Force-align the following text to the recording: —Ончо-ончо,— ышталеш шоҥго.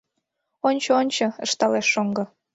—Ончо-ончо,— 0.67 1.25
ышталеш 1.45 1.87
шоҥго. 1.93 2.23